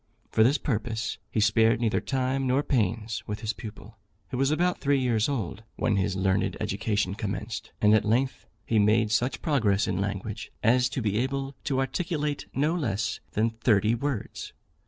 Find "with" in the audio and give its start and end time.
3.27-3.41